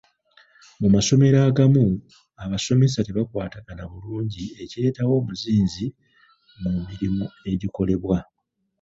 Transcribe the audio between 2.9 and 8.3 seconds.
tebakwatagana bulungi ekireetawo omuzinzi mu mirimu egikolebwa.